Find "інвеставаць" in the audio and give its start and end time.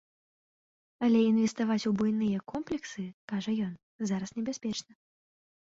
1.25-1.87